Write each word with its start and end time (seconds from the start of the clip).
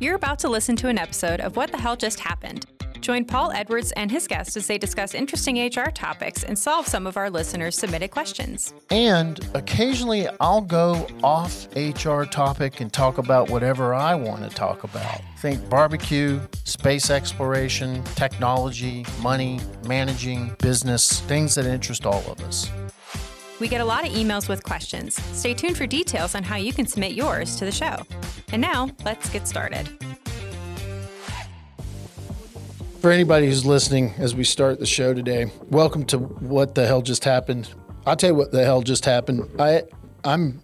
You're 0.00 0.14
about 0.14 0.38
to 0.40 0.48
listen 0.48 0.76
to 0.76 0.86
an 0.86 0.96
episode 0.96 1.40
of 1.40 1.56
What 1.56 1.72
the 1.72 1.76
Hell 1.76 1.96
Just 1.96 2.20
Happened. 2.20 2.66
Join 3.00 3.24
Paul 3.24 3.50
Edwards 3.50 3.90
and 3.96 4.12
his 4.12 4.28
guests 4.28 4.56
as 4.56 4.68
they 4.68 4.78
discuss 4.78 5.12
interesting 5.12 5.58
HR 5.58 5.90
topics 5.90 6.44
and 6.44 6.56
solve 6.56 6.86
some 6.86 7.04
of 7.04 7.16
our 7.16 7.28
listeners' 7.28 7.76
submitted 7.76 8.12
questions. 8.12 8.72
And 8.90 9.40
occasionally 9.54 10.28
I'll 10.40 10.60
go 10.60 11.08
off 11.24 11.66
HR 11.74 12.22
topic 12.22 12.80
and 12.80 12.92
talk 12.92 13.18
about 13.18 13.50
whatever 13.50 13.92
I 13.92 14.14
want 14.14 14.48
to 14.48 14.54
talk 14.54 14.84
about. 14.84 15.20
Think 15.40 15.68
barbecue, 15.68 16.38
space 16.62 17.10
exploration, 17.10 18.04
technology, 18.14 19.04
money, 19.20 19.58
managing, 19.84 20.54
business, 20.60 21.22
things 21.22 21.56
that 21.56 21.66
interest 21.66 22.06
all 22.06 22.22
of 22.30 22.40
us. 22.42 22.70
We 23.60 23.68
get 23.68 23.80
a 23.80 23.84
lot 23.84 24.06
of 24.06 24.12
emails 24.12 24.48
with 24.48 24.62
questions. 24.62 25.20
Stay 25.36 25.52
tuned 25.52 25.76
for 25.76 25.86
details 25.86 26.34
on 26.34 26.42
how 26.44 26.56
you 26.56 26.72
can 26.72 26.86
submit 26.86 27.12
yours 27.12 27.56
to 27.56 27.64
the 27.64 27.72
show. 27.72 27.96
And 28.52 28.62
now, 28.62 28.90
let's 29.04 29.28
get 29.30 29.48
started. 29.48 29.88
For 33.00 33.10
anybody 33.10 33.46
who's 33.46 33.64
listening 33.64 34.14
as 34.18 34.34
we 34.34 34.44
start 34.44 34.78
the 34.80 34.86
show 34.86 35.14
today, 35.14 35.50
welcome 35.70 36.04
to 36.06 36.18
What 36.18 36.74
the 36.74 36.86
Hell 36.86 37.02
Just 37.02 37.24
Happened. 37.24 37.68
I'll 38.06 38.16
tell 38.16 38.30
you 38.30 38.36
what 38.36 38.52
the 38.52 38.64
hell 38.64 38.82
just 38.82 39.04
happened. 39.04 39.48
I 39.58 39.82
I'm 40.24 40.62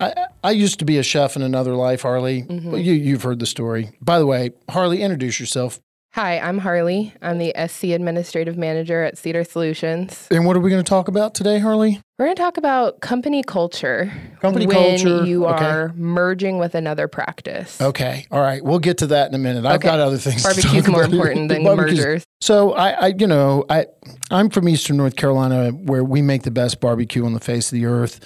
I, 0.00 0.26
I 0.42 0.50
used 0.50 0.80
to 0.80 0.84
be 0.84 0.98
a 0.98 1.02
chef 1.02 1.36
in 1.36 1.42
another 1.42 1.74
life, 1.74 2.02
Harley. 2.02 2.42
Mm-hmm. 2.42 2.74
You 2.76 2.92
you've 2.94 3.22
heard 3.22 3.38
the 3.38 3.46
story. 3.46 3.90
By 4.00 4.18
the 4.18 4.26
way, 4.26 4.50
Harley, 4.68 5.02
introduce 5.02 5.38
yourself. 5.38 5.80
Hi, 6.14 6.38
I'm 6.40 6.58
Harley. 6.58 7.14
I'm 7.22 7.38
the 7.38 7.54
SC 7.68 7.84
Administrative 7.84 8.58
Manager 8.58 9.02
at 9.02 9.14
CEDR 9.16 9.48
Solutions. 9.48 10.28
And 10.30 10.44
what 10.44 10.56
are 10.56 10.60
we 10.60 10.68
going 10.68 10.84
to 10.84 10.88
talk 10.88 11.08
about 11.08 11.34
today, 11.34 11.58
Harley? 11.58 12.02
We're 12.18 12.26
going 12.26 12.36
to 12.36 12.42
talk 12.42 12.58
about 12.58 13.00
company 13.00 13.42
culture. 13.42 14.12
Company 14.42 14.66
when 14.66 14.98
culture, 14.98 15.24
you 15.24 15.46
okay. 15.46 15.64
are 15.64 15.92
merging 15.94 16.58
with 16.58 16.74
another 16.74 17.08
practice. 17.08 17.80
Okay. 17.80 18.26
All 18.30 18.42
right. 18.42 18.62
We'll 18.62 18.78
get 18.78 18.98
to 18.98 19.06
that 19.06 19.28
in 19.30 19.34
a 19.34 19.38
minute. 19.38 19.64
I've 19.64 19.76
Okay. 19.76 19.88
got 19.88 20.00
other 20.00 20.18
things. 20.18 20.42
to 20.42 20.48
Barbecue's 20.48 20.86
more 20.86 21.04
about. 21.04 21.14
important 21.14 21.48
than 21.48 21.64
Barbecue's- 21.64 21.98
mergers. 21.98 22.24
So 22.42 22.72
I, 22.74 22.90
I, 22.90 23.06
you 23.18 23.26
know, 23.26 23.64
I, 23.70 23.86
I'm 24.30 24.50
from 24.50 24.68
Eastern 24.68 24.98
North 24.98 25.16
Carolina, 25.16 25.70
where 25.70 26.04
we 26.04 26.20
make 26.20 26.42
the 26.42 26.50
best 26.50 26.78
barbecue 26.78 27.24
on 27.24 27.32
the 27.32 27.40
face 27.40 27.72
of 27.72 27.76
the 27.78 27.86
earth. 27.86 28.20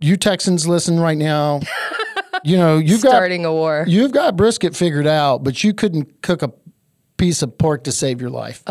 You 0.00 0.16
Texans, 0.16 0.66
listen 0.66 0.98
right 0.98 1.16
now. 1.18 1.60
you 2.44 2.56
know, 2.56 2.78
you've 2.78 3.02
got 3.02 3.10
Starting 3.10 3.44
a 3.44 3.52
war. 3.52 3.84
you've 3.86 4.10
got 4.10 4.36
brisket 4.36 4.74
figured 4.74 5.06
out, 5.06 5.44
but 5.44 5.62
you 5.62 5.72
couldn't 5.72 6.22
cook 6.22 6.42
a 6.42 6.50
piece 7.18 7.42
of 7.42 7.58
pork 7.58 7.84
to 7.84 7.92
save 7.92 8.20
your 8.20 8.30
life. 8.30 8.62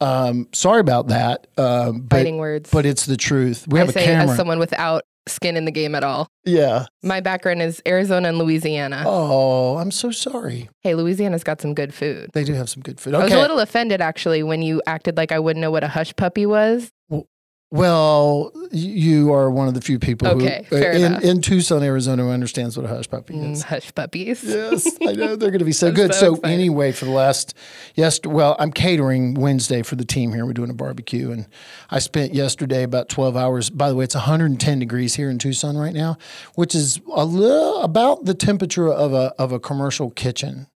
Um, 0.00 0.48
sorry 0.52 0.80
about 0.80 1.08
that. 1.08 1.46
Um, 1.56 2.02
but, 2.02 2.18
Fighting 2.18 2.38
words. 2.38 2.70
but 2.70 2.86
it's 2.86 3.06
the 3.06 3.16
truth. 3.16 3.66
We 3.68 3.80
I 3.80 3.82
have 3.82 3.88
a 3.88 3.92
say 3.92 4.04
camera. 4.04 4.30
as 4.30 4.36
someone 4.36 4.58
without 4.60 5.02
skin 5.26 5.56
in 5.56 5.64
the 5.66 5.70
game 5.72 5.94
at 5.94 6.04
all. 6.04 6.28
yeah. 6.44 6.86
My 7.02 7.20
background 7.20 7.60
is 7.60 7.82
Arizona 7.86 8.28
and 8.28 8.38
Louisiana. 8.38 9.02
Oh, 9.06 9.76
I'm 9.76 9.90
so 9.90 10.10
sorry. 10.10 10.70
Hey, 10.82 10.94
Louisiana's 10.94 11.44
got 11.44 11.60
some 11.60 11.74
good 11.74 11.92
food. 11.92 12.30
They 12.32 12.44
do 12.44 12.54
have 12.54 12.70
some 12.70 12.82
good 12.82 12.98
food. 13.00 13.14
I 13.14 13.18
was 13.18 13.26
Okay. 13.32 13.38
a 13.38 13.40
little 13.42 13.58
offended 13.60 14.00
actually 14.00 14.42
when 14.42 14.62
you 14.62 14.80
acted 14.86 15.16
like 15.18 15.30
I 15.32 15.38
wouldn't 15.38 15.60
know 15.60 15.70
what 15.70 15.84
a 15.84 15.88
hush 15.88 16.14
puppy 16.16 16.46
was. 16.46 16.90
Well, 17.10 17.26
y- 17.70 18.50
you 18.72 19.32
are 19.32 19.50
one 19.50 19.68
of 19.68 19.74
the 19.74 19.80
few 19.80 19.98
people 19.98 20.26
Okay, 20.28 20.64
who, 20.70 20.76
uh, 20.76 20.80
in, 20.80 21.22
in 21.22 21.40
Tucson, 21.42 21.82
Arizona, 21.82 22.22
who 22.24 22.30
understands 22.30 22.76
what 22.76 22.86
a 22.86 22.88
hush 22.88 23.08
puppy 23.10 23.34
Mm, 23.34 23.52
is. 23.52 23.62
hush 23.62 23.94
puppies. 23.94 24.42
Yes, 24.42 24.86
I 25.06 25.12
know 25.12 25.36
they're 25.36 25.50
going 25.50 25.58
to 25.58 25.64
be 25.66 25.72
so 25.72 25.92
good. 26.00 26.14
so 26.14 26.34
So, 26.36 26.40
anyway, 26.42 26.92
for 26.92 27.04
the 27.04 27.10
last 27.10 27.54
yes, 27.94 28.20
well, 28.24 28.56
I'm 28.58 28.72
catering 28.72 29.34
Wednesday 29.34 29.82
for 29.82 29.96
the 29.96 30.04
team 30.04 30.32
here. 30.32 30.46
We're 30.46 30.52
doing 30.54 30.70
a 30.70 30.74
barbecue, 30.74 31.30
and 31.30 31.46
I 31.90 31.98
spent 31.98 32.34
yesterday 32.34 32.82
about 32.84 33.08
12 33.10 33.36
hours. 33.36 33.68
By 33.70 33.90
the 33.90 33.94
way, 33.96 34.04
it's 34.04 34.14
110 34.14 34.78
degrees 34.78 35.14
here 35.16 35.28
in 35.28 35.38
Tucson 35.38 35.76
right 35.76 35.94
now, 35.94 36.16
which 36.54 36.74
is 36.74 37.00
a 37.12 37.24
little 37.24 37.82
about 37.82 38.24
the 38.24 38.34
temperature 38.34 38.90
of 38.90 39.12
a 39.12 39.34
of 39.38 39.52
a 39.52 39.60
commercial 39.60 40.10
kitchen. 40.10 40.68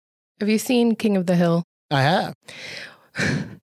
Have 0.42 0.50
you 0.50 0.58
seen 0.58 0.96
King 0.96 1.16
of 1.16 1.26
the 1.26 1.36
Hill? 1.36 1.64
I 1.90 2.02
have. 2.02 2.34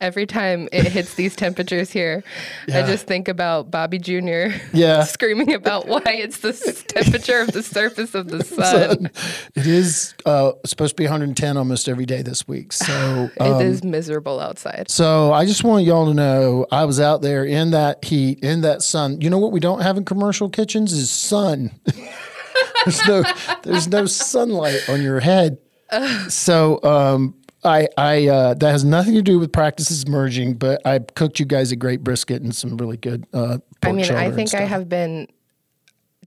Every 0.00 0.24
time 0.26 0.68
it 0.72 0.86
hits 0.86 1.14
these 1.14 1.36
temperatures 1.36 1.90
here, 1.90 2.24
I 2.72 2.82
just 2.82 3.06
think 3.06 3.28
about 3.28 3.70
Bobby 3.70 3.98
Jr. 3.98 4.56
Yeah. 4.72 5.04
screaming 5.04 5.52
about 5.52 5.86
why 5.88 6.02
it's 6.06 6.38
the 6.38 6.52
temperature 6.88 7.40
of 7.40 7.52
the 7.52 7.62
surface 7.62 8.14
of 8.14 8.28
the 8.28 8.42
sun. 8.44 9.10
It 9.54 9.66
is 9.66 10.14
uh, 10.24 10.52
supposed 10.64 10.96
to 10.96 10.96
be 10.96 11.04
110 11.04 11.56
almost 11.56 11.88
every 11.88 12.06
day 12.06 12.22
this 12.22 12.48
week. 12.48 12.72
So 12.72 13.30
um, 13.40 13.60
it 13.60 13.66
is 13.66 13.84
miserable 13.84 14.40
outside. 14.40 14.90
So 14.90 15.34
I 15.34 15.44
just 15.44 15.64
want 15.64 15.84
y'all 15.84 16.06
to 16.06 16.14
know 16.14 16.66
I 16.72 16.86
was 16.86 16.98
out 16.98 17.20
there 17.20 17.44
in 17.44 17.70
that 17.72 18.04
heat, 18.04 18.40
in 18.42 18.62
that 18.62 18.82
sun. 18.82 19.20
You 19.20 19.28
know 19.28 19.38
what 19.38 19.52
we 19.52 19.60
don't 19.60 19.82
have 19.82 19.96
in 19.98 20.04
commercial 20.04 20.48
kitchens 20.48 20.92
is 20.92 21.10
sun. 21.10 21.72
there's 22.84 23.06
no 23.06 23.24
there's 23.64 23.88
no 23.88 24.06
sunlight 24.06 24.88
on 24.88 25.02
your 25.02 25.20
head. 25.20 25.58
So 26.28 26.80
um 26.84 27.34
I 27.64 27.88
I 27.96 28.26
uh, 28.28 28.54
that 28.54 28.70
has 28.70 28.84
nothing 28.84 29.14
to 29.14 29.22
do 29.22 29.38
with 29.38 29.52
practices 29.52 30.06
merging, 30.08 30.54
but 30.54 30.80
I 30.86 30.98
cooked 31.00 31.38
you 31.38 31.46
guys 31.46 31.72
a 31.72 31.76
great 31.76 32.02
brisket 32.02 32.42
and 32.42 32.54
some 32.54 32.76
really 32.76 32.96
good 32.96 33.26
uh 33.32 33.58
pork 33.80 33.82
I 33.82 33.92
mean, 33.92 34.10
I 34.12 34.30
think 34.30 34.54
I 34.54 34.62
have 34.62 34.88
been 34.88 35.28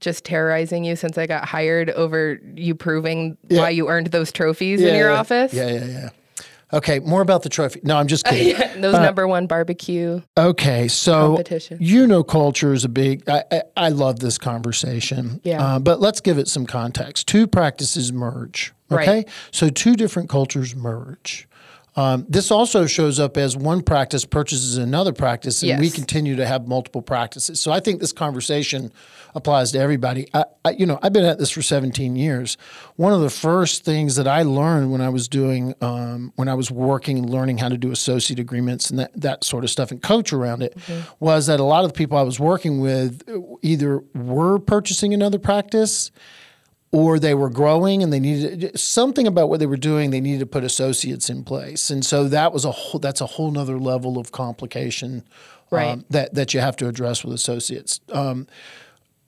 just 0.00 0.24
terrorizing 0.24 0.84
you 0.84 0.96
since 0.96 1.16
I 1.18 1.26
got 1.26 1.44
hired 1.46 1.90
over 1.90 2.38
you 2.54 2.74
proving 2.74 3.36
Yeah. 3.48 3.60
why 3.60 3.70
you 3.70 3.88
earned 3.88 4.08
those 4.08 4.32
trophies 4.32 4.80
in 4.80 4.94
your 4.94 5.10
yeah. 5.10 5.18
office. 5.18 5.52
Yeah, 5.54 5.68
yeah, 5.68 5.84
yeah. 5.84 6.08
Okay, 6.74 6.98
more 6.98 7.22
about 7.22 7.42
the 7.42 7.48
trophy. 7.48 7.80
No, 7.84 7.96
I'm 7.96 8.08
just 8.08 8.24
kidding. 8.26 8.48
Yeah, 8.48 8.74
those 8.80 8.94
number 8.94 9.26
one 9.28 9.46
barbecue. 9.46 10.20
Okay, 10.36 10.88
so 10.88 11.28
Competition. 11.28 11.78
you 11.80 12.06
know, 12.06 12.24
culture 12.24 12.72
is 12.72 12.84
a 12.84 12.88
big. 12.88 13.28
I, 13.28 13.44
I, 13.50 13.62
I 13.76 13.88
love 13.90 14.18
this 14.20 14.38
conversation. 14.38 15.40
Yeah. 15.44 15.62
Uh, 15.62 15.78
but 15.78 16.00
let's 16.00 16.20
give 16.20 16.36
it 16.38 16.48
some 16.48 16.66
context. 16.66 17.28
Two 17.28 17.46
practices 17.46 18.12
merge. 18.12 18.72
Right. 18.90 19.08
Okay, 19.08 19.30
so 19.50 19.68
two 19.70 19.94
different 19.94 20.28
cultures 20.28 20.74
merge. 20.76 21.48
Um, 21.96 22.26
this 22.28 22.50
also 22.50 22.86
shows 22.86 23.20
up 23.20 23.36
as 23.36 23.56
one 23.56 23.80
practice 23.80 24.24
purchases 24.24 24.76
another 24.76 25.12
practice, 25.12 25.62
and 25.62 25.70
we 25.80 25.90
continue 25.90 26.34
to 26.36 26.46
have 26.46 26.66
multiple 26.66 27.02
practices. 27.02 27.60
So 27.60 27.70
I 27.70 27.78
think 27.78 28.00
this 28.00 28.12
conversation 28.12 28.92
applies 29.36 29.70
to 29.72 29.78
everybody. 29.78 30.28
I, 30.34 30.44
I, 30.64 30.70
you 30.70 30.86
know, 30.86 30.98
I've 31.02 31.12
been 31.12 31.24
at 31.24 31.38
this 31.38 31.50
for 31.50 31.62
17 31.62 32.16
years. 32.16 32.56
One 32.96 33.12
of 33.12 33.20
the 33.20 33.30
first 33.30 33.84
things 33.84 34.16
that 34.16 34.26
I 34.26 34.42
learned 34.42 34.90
when 34.90 35.00
I 35.00 35.08
was 35.08 35.28
doing, 35.28 35.74
um, 35.80 36.32
when 36.34 36.48
I 36.48 36.54
was 36.54 36.70
working 36.70 37.18
and 37.18 37.30
learning 37.30 37.58
how 37.58 37.68
to 37.68 37.76
do 37.76 37.92
associate 37.92 38.38
agreements 38.40 38.90
and 38.90 38.98
that, 38.98 39.12
that 39.20 39.44
sort 39.44 39.62
of 39.62 39.70
stuff 39.70 39.90
and 39.92 40.02
coach 40.02 40.32
around 40.32 40.62
it, 40.62 40.76
was 41.20 41.46
that 41.46 41.60
a 41.60 41.64
lot 41.64 41.84
of 41.84 41.92
the 41.92 41.96
people 41.96 42.18
I 42.18 42.22
was 42.22 42.40
working 42.40 42.80
with 42.80 43.22
either 43.62 44.02
were 44.14 44.58
purchasing 44.58 45.14
another 45.14 45.38
practice 45.38 46.10
or 46.94 47.18
they 47.18 47.34
were 47.34 47.50
growing 47.50 48.02
and 48.02 48.12
they 48.12 48.20
needed 48.20 48.78
something 48.78 49.26
about 49.26 49.48
what 49.48 49.58
they 49.58 49.66
were 49.66 49.76
doing 49.76 50.10
they 50.10 50.20
needed 50.20 50.38
to 50.40 50.46
put 50.46 50.62
associates 50.64 51.28
in 51.28 51.42
place. 51.42 51.90
And 51.90 52.06
so 52.06 52.28
that 52.28 52.52
was 52.52 52.64
a 52.64 52.70
whole 52.70 53.00
that's 53.00 53.20
a 53.20 53.26
whole 53.26 53.50
nother 53.50 53.78
level 53.78 54.16
of 54.18 54.30
complication 54.32 55.24
Right. 55.70 55.88
um, 55.92 56.04
that 56.10 56.34
that 56.34 56.54
you 56.54 56.60
have 56.60 56.76
to 56.76 56.86
address 56.88 57.24
with 57.24 57.34
associates. 57.34 58.00
Um, 58.12 58.46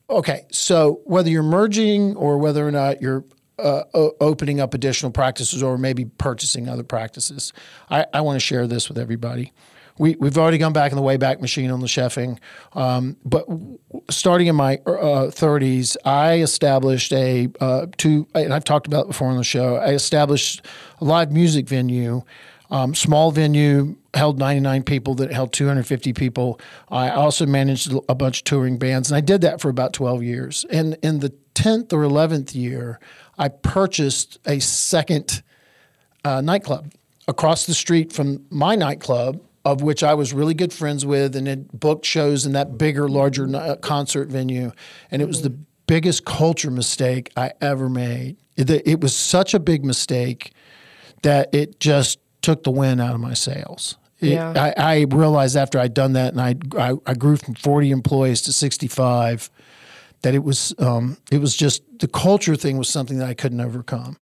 okay 0.09 0.47
so 0.53 1.00
whether 1.05 1.28
you're 1.28 1.43
merging 1.43 2.15
or 2.15 2.38
whether 2.38 2.65
or 2.66 2.71
not 2.71 3.03
you're 3.03 3.25
uh, 3.59 3.82
o- 3.94 4.12
opening 4.21 4.60
up 4.60 4.72
additional 4.75 5.10
practices 5.10 5.62
or 5.65 5.76
maybe 5.76 6.05
purchasing 6.05 6.69
other 6.69 6.84
practices 6.84 7.53
i, 7.91 8.06
I 8.15 8.21
want 8.21 8.37
to 8.37 8.41
share 8.41 8.69
this 8.69 8.88
with 8.88 8.99
everybody 8.99 9.53
we, 9.99 10.17
we've 10.17 10.37
already 10.37 10.59
gone 10.59 10.73
back 10.73 10.93
in 10.93 10.97
the 10.97 11.03
Wayback 11.03 11.41
Machine 11.41 11.71
on 11.71 11.81
the 11.81 11.87
chefing, 11.87 12.39
um, 12.75 13.17
but 13.25 13.49
w- 13.49 13.79
starting 14.11 14.47
in 14.47 14.57
my 14.57 14.77
uh, 14.87 15.31
30s, 15.31 15.97
I 16.05 16.41
established 16.41 17.12
a 17.12 17.49
uh, 17.61 17.87
two, 17.97 18.27
and 18.35 18.53
I've 18.53 18.65
talked 18.65 18.87
about 18.87 19.05
it 19.05 19.09
before 19.09 19.29
on 19.29 19.37
the 19.37 19.45
show. 19.45 19.77
I 19.77 19.93
established 19.93 20.67
a 21.01 21.05
live 21.05 21.33
music 21.33 21.69
venue, 21.69 22.23
um, 22.71 22.95
small 22.95 23.31
venue, 23.31 23.97
held 24.12 24.39
99 24.39 24.83
people 24.83 25.15
that 25.17 25.33
held 25.33 25.53
250 25.53 26.12
people. 26.12 26.61
I 26.91 27.11
also 27.11 27.47
managed 27.47 27.93
a 28.09 28.15
bunch 28.15 28.41
of 28.41 28.45
touring 28.45 28.79
bands, 28.79 29.11
and 29.11 29.17
I 29.17 29.21
did 29.21 29.41
that 29.43 29.61
for 29.61 29.69
about 29.69 29.93
12 29.93 30.23
years. 30.23 30.67
And 30.71 30.97
in 31.03 31.21
the 31.21 31.33
10th 31.55 31.93
or 31.93 32.03
11th 32.03 32.55
year, 32.55 32.99
I 33.39 33.49
purchased 33.49 34.39
a 34.47 34.59
second 34.61 35.43
uh, 36.25 36.41
nightclub 36.41 36.93
across 37.29 37.67
the 37.67 37.75
street 37.75 38.12
from 38.12 38.44
my 38.50 38.75
nightclub, 38.75 39.41
of 39.67 39.83
which 39.83 40.03
I 40.03 40.15
was 40.15 40.33
really 40.33 40.55
good 40.55 40.73
friends 40.73 41.05
with, 41.05 41.35
and 41.37 41.47
had 41.49 41.69
booked 41.73 42.07
shows 42.07 42.47
in 42.47 42.53
that 42.53 42.79
bigger, 42.79 43.09
larger 43.09 43.45
uh, 43.55 43.77
concert 43.77 44.29
venue. 44.31 44.71
And 45.11 45.21
it 45.21 45.27
was 45.29 45.43
the 45.43 45.51
biggest 45.87 46.25
culture 46.25 46.71
mistake 46.71 47.31
I 47.37 47.53
ever 47.61 47.89
made. 47.89 48.37
It, 48.57 48.71
it 48.71 49.01
was 49.01 49.15
such 49.15 49.55
a 49.55 49.59
big 49.59 49.85
mistake 49.85 50.53
that 51.23 51.53
it 51.55 51.81
just 51.81 52.19
took 52.43 52.63
the 52.63 52.71
wind 52.71 53.01
out 53.01 53.15
of 53.15 53.21
my 53.21 53.35
sails. 53.35 53.97
It- 54.21 54.33
Yeah. 54.35 54.53
I, 54.77 55.01
I 55.01 55.07
realized 55.11 55.57
after 55.57 55.79
I'd 55.79 55.95
done 55.95 56.13
that, 56.15 56.33
and 56.35 56.41
I, 56.41 56.55
I 56.79 56.95
I 57.05 57.15
grew 57.15 57.37
from 57.37 57.55
forty 57.55 57.91
employees 57.91 58.43
to 58.43 58.53
sixty 58.53 58.89
five, 58.89 59.51
that 60.23 60.35
it 60.35 60.43
was 60.45 60.75
um, 60.79 61.17
it 61.31 61.41
was 61.41 61.55
just 61.57 61.83
the 61.99 62.09
culture 62.09 62.57
thing 62.57 62.79
was 62.79 62.89
something 62.89 63.19
that 63.19 63.29
I 63.29 63.35
couldn't 63.35 63.61
overcome. 63.61 64.17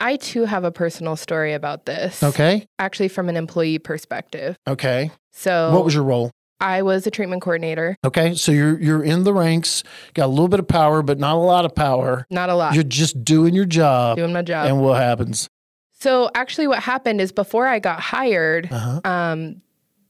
I 0.00 0.16
too 0.16 0.44
have 0.44 0.64
a 0.64 0.70
personal 0.70 1.16
story 1.16 1.52
about 1.54 1.86
this. 1.86 2.22
Okay, 2.22 2.66
Actually, 2.78 3.08
from 3.08 3.28
an 3.28 3.36
employee 3.36 3.78
perspective. 3.78 4.56
okay. 4.66 5.10
So 5.32 5.72
What 5.72 5.84
was 5.84 5.94
your 5.94 6.02
role? 6.04 6.30
I 6.60 6.82
was 6.82 7.06
a 7.06 7.10
treatment 7.12 7.42
coordinator. 7.42 7.96
Okay, 8.04 8.34
so 8.34 8.50
you're 8.50 8.80
you're 8.80 9.02
in 9.04 9.22
the 9.22 9.32
ranks, 9.32 9.84
got 10.14 10.26
a 10.26 10.28
little 10.28 10.48
bit 10.48 10.58
of 10.58 10.66
power, 10.66 11.02
but 11.02 11.18
not 11.18 11.34
a 11.34 11.38
lot 11.38 11.64
of 11.64 11.74
power. 11.74 12.26
Not 12.30 12.50
a 12.50 12.54
lot. 12.54 12.74
You're 12.74 12.82
just 12.82 13.22
doing 13.24 13.54
your 13.54 13.64
job. 13.64 14.16
doing 14.16 14.32
my 14.32 14.42
job. 14.42 14.66
And 14.66 14.80
what 14.82 15.00
happens? 15.00 15.48
So 16.00 16.30
actually, 16.34 16.66
what 16.66 16.80
happened 16.82 17.20
is 17.20 17.30
before 17.30 17.66
I 17.68 17.78
got 17.78 18.00
hired, 18.00 18.68
Uh-huh. 18.72 19.00
um, 19.04 19.62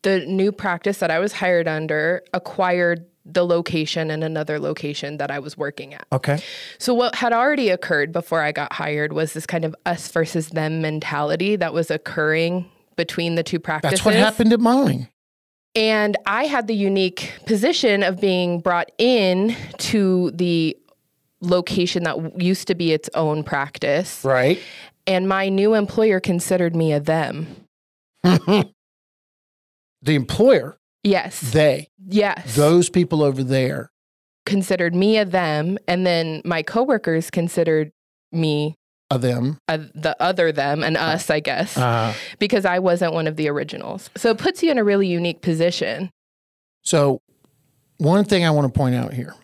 the 0.03 0.21
new 0.27 0.51
practice 0.53 0.99
that 0.99 1.11
I 1.11 1.19
was 1.19 1.33
hired 1.35 1.69
under 1.69 2.23
acquired 2.33 3.05
the 3.33 3.45
location 3.45 4.11
and 4.11 4.25
another 4.25 4.59
location 4.59 5.19
that 5.19 5.31
I 5.31 5.39
was 5.39 5.57
working 5.57 5.95
at. 5.95 6.07
Okay. 6.13 6.43
So 6.79 6.95
what 6.95 7.15
had 7.15 7.33
already 7.33 7.71
occurred 7.71 8.13
before 8.13 8.43
I 8.43 8.53
got 8.53 8.73
hired 8.73 9.13
was 9.13 9.33
this 9.35 9.47
kind 9.47 9.65
of 9.65 9.75
us 9.87 10.11
versus 10.11 10.49
them 10.51 10.81
mentality 10.81 11.57
that 11.57 11.73
was 11.73 11.91
occurring 11.91 12.71
between 12.97 13.35
the 13.35 13.43
two 13.43 13.61
practices. 13.61 13.99
That's 13.99 14.05
what 14.05 14.15
happened 14.15 14.53
at 14.53 14.61
mine. 14.61 15.09
And 15.75 16.17
I 16.27 16.45
had 16.45 16.67
the 16.67 16.75
unique 16.75 17.33
position 17.47 18.03
of 18.03 18.21
being 18.21 18.61
brought 18.61 18.91
in 18.99 19.55
to 19.79 20.31
the 20.33 20.77
location 21.41 22.05
that 22.05 22.43
used 22.43 22.67
to 22.69 22.75
be 22.75 22.93
its 22.93 23.09
own 23.15 23.45
practice. 23.45 24.25
Right. 24.25 24.59
And 25.07 25.29
my 25.29 25.49
new 25.49 25.75
employer 25.75 26.19
considered 26.21 26.75
me 26.75 26.93
a 26.93 27.01
them. 27.01 27.47
The 30.03 30.15
employer, 30.15 30.79
Yes. 31.05 31.41
they, 31.41 31.89
yes. 32.07 32.55
those 32.57 32.91
people 32.91 33.23
over 33.23 33.43
there. 33.45 33.91
considered 34.47 34.95
me 34.95 35.19
a 35.19 35.25
them. 35.25 35.79
And 35.87 36.07
then 36.07 36.43
my 36.45 36.63
coworkers 36.63 37.31
considered 37.31 37.93
me 38.33 38.75
a 39.11 39.19
them. 39.19 39.59
a, 39.69 39.79
the 39.79 40.15
other 40.21 40.53
them 40.53 40.83
and 40.83 40.97
us, 40.97 41.31
I 41.31 41.41
guess, 41.41 41.77
Uh, 41.79 42.13
because 42.39 42.65
I 42.67 42.79
wasn't 42.79 43.15
one 43.15 43.27
of 43.27 43.37
the 43.37 43.49
originals. 43.49 44.11
So 44.17 44.31
it 44.31 44.39
puts 44.39 44.63
you 44.63 44.71
in 44.71 44.77
a 44.79 44.85
really 44.85 45.07
unique 45.07 45.41
position. 45.43 46.11
so, 46.83 47.21
one 47.99 48.25
thing 48.25 48.45
I 48.45 48.51
want 48.51 48.73
to 48.73 48.79
point 48.79 48.95
out 48.95 49.13
here 49.15 49.35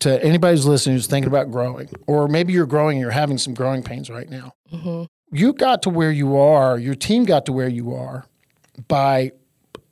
to 0.00 0.22
anybody 0.24 0.56
who's 0.56 0.66
listening 0.66 0.96
who's 0.96 1.06
thinking 1.06 1.28
about 1.28 1.50
growing, 1.50 1.88
or 2.06 2.28
maybe 2.28 2.52
you're 2.52 2.66
growing, 2.66 2.96
and 2.96 3.02
you're 3.02 3.10
having 3.10 3.36
some 3.38 3.52
growing 3.54 3.82
pains 3.82 4.08
right 4.10 4.28
now. 4.28 4.52
hmm 4.70 5.04
You 5.30 5.52
got 5.52 5.82
to 5.82 5.90
where 5.90 6.10
you 6.10 6.36
are, 6.36 6.78
your 6.78 6.94
team 6.94 7.24
got 7.24 7.44
to 7.46 7.52
where 7.52 7.68
you 7.68 7.94
are 7.94 8.24
by 8.88 9.32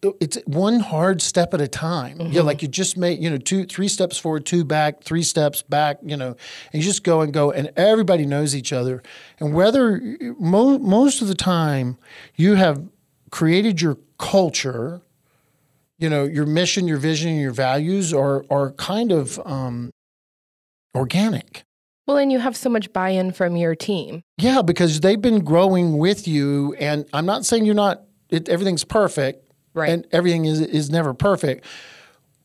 it's 0.03 0.39
one 0.47 0.81
hard 0.81 1.21
step 1.21 1.55
at 1.55 1.61
a 1.61 1.69
time. 1.69 2.21
Yeah, 2.21 2.43
like 2.43 2.62
you 2.62 2.69
just 2.69 2.97
made, 2.97 3.19
you 3.21 3.31
know, 3.31 3.37
two, 3.37 3.65
three 3.65 3.89
steps 3.89 4.17
forward, 4.17 4.47
two 4.47 4.65
back, 4.65 5.03
three 5.03 5.23
steps 5.23 5.62
back, 5.62 5.99
you 6.03 6.17
know, 6.17 6.37
and 6.73 6.83
you 6.83 6.83
just 6.83 7.05
go 7.05 7.21
and 7.21 7.33
go, 7.33 7.50
and 7.50 7.71
everybody 7.77 8.25
knows 8.25 8.55
each 8.55 8.73
other. 8.73 9.03
And 9.41 9.55
whether 9.55 10.00
mo- 10.39 10.79
most 10.79 11.21
of 11.21 11.29
the 11.29 11.35
time 11.35 11.99
you 12.37 12.55
have 12.55 12.89
created 13.31 13.81
your 13.81 13.99
culture, 14.19 15.03
you 15.99 16.09
know, 16.09 16.25
your 16.25 16.47
mission, 16.47 16.87
your 16.87 16.99
vision, 16.99 17.37
your 17.37 17.53
values 17.53 18.15
are 18.15 18.45
are 18.50 18.73
kind 18.73 19.11
of 19.11 19.41
um, 19.45 19.91
organic. 20.95 21.65
Well, 22.06 22.17
and 22.17 22.33
you 22.33 22.39
have 22.39 22.56
so 22.56 22.71
much 22.71 22.93
buy 22.93 23.11
in 23.11 23.33
from 23.33 23.56
your 23.56 23.75
team. 23.75 24.23
Yeah, 24.39 24.62
because 24.62 25.00
they've 25.00 25.21
been 25.21 25.45
growing 25.45 25.99
with 25.99 26.27
you, 26.27 26.75
and 26.79 27.05
I'm 27.12 27.27
not 27.27 27.45
saying 27.45 27.67
you're 27.67 27.75
not. 27.75 28.05
It, 28.31 28.49
everything's 28.49 28.85
perfect, 28.85 29.48
Right. 29.75 29.91
And 29.91 30.06
everything 30.12 30.44
is 30.44 30.61
is 30.61 30.91
never 30.91 31.15
perfect. 31.15 31.65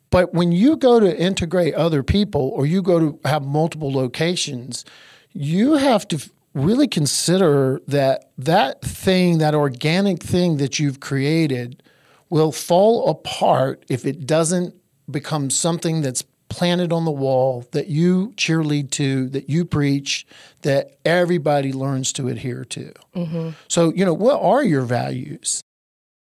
But 0.09 0.33
when 0.33 0.51
you 0.51 0.77
go 0.77 0.99
to 0.99 1.19
integrate 1.19 1.73
other 1.73 2.03
people, 2.03 2.51
or 2.53 2.65
you 2.67 2.83
go 2.83 2.99
to 2.99 3.19
have 3.25 3.43
multiple 3.43 3.91
locations, 3.91 4.85
you 5.31 5.73
have 5.73 6.07
to 6.09 6.29
really 6.53 6.87
consider 6.87 7.81
that 7.87 8.31
that 8.37 8.81
thing, 8.81 9.39
that 9.39 9.55
organic 9.55 10.21
thing 10.21 10.57
that 10.57 10.77
you've 10.77 10.99
created, 10.99 11.81
will 12.29 12.51
fall 12.51 13.09
apart 13.09 13.83
if 13.89 14.05
it 14.05 14.27
doesn't 14.27 14.75
become 15.09 15.49
something 15.49 16.01
that's 16.01 16.23
planted 16.49 16.93
on 16.93 17.05
the 17.05 17.11
wall 17.11 17.65
that 17.71 17.87
you 17.87 18.31
cheerlead 18.35 18.91
to, 18.91 19.27
that 19.29 19.49
you 19.49 19.65
preach, 19.65 20.27
that 20.61 20.97
everybody 21.03 21.73
learns 21.73 22.13
to 22.13 22.27
adhere 22.27 22.63
to. 22.65 22.93
Mm-hmm. 23.15 23.49
So, 23.67 23.91
you 23.93 24.05
know, 24.05 24.13
what 24.13 24.39
are 24.39 24.63
your 24.63 24.83
values? 24.83 25.63